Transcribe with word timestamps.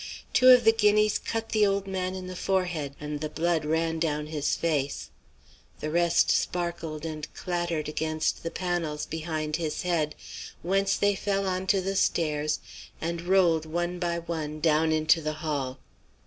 Two 0.33 0.49
of 0.49 0.63
the 0.63 0.71
guineas 0.71 1.19
cut 1.19 1.49
the 1.49 1.63
old 1.63 1.85
man 1.85 2.15
in 2.15 2.25
the 2.25 2.35
forehead, 2.35 2.95
and 2.99 3.21
the 3.21 3.29
blood 3.29 3.63
ran 3.63 3.99
down 3.99 4.25
his 4.25 4.55
face; 4.55 5.11
the 5.79 5.91
rest 5.91 6.31
sparkled 6.31 7.05
and 7.05 7.31
clattered 7.35 7.87
against 7.87 8.41
the 8.41 8.49
panels 8.49 9.05
behind 9.05 9.57
his 9.57 9.83
head, 9.83 10.15
whence 10.63 10.95
they 10.95 11.13
fell 11.13 11.45
on 11.45 11.67
to 11.67 11.81
the 11.81 11.95
stairs 11.95 12.59
and 12.99 13.21
rolled 13.27 13.67
one 13.67 13.99
by 13.99 14.17
one 14.17 14.59
down 14.59 14.91
into 14.91 15.21
the 15.21 15.33
hall. 15.45 15.77